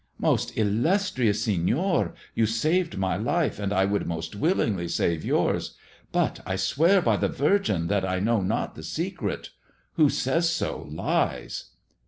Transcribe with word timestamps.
"Most 0.29 0.57
illustrious 0.57 1.43
Senor, 1.43 2.15
you 2.33 2.47
saved 2.47 2.97
my 2.97 3.17
life, 3.17 3.59
and 3.59 3.71
I 3.71 3.85
would 3.85 4.07
most 4.07 4.35
willingly 4.35 4.87
save 4.87 5.23
yours. 5.23 5.75
But 6.11 6.39
I 6.43 6.55
swear 6.55 7.03
by 7.03 7.17
the 7.17 7.27
Virgin 7.29 7.85
that 7.85 8.03
I 8.03 8.19
know 8.19 8.41
not 8.41 8.73
the 8.73 8.81
secret. 8.81 9.51
Who 9.97 10.09
says 10.09 10.49
so 10.49 10.87
lies." 10.89 11.65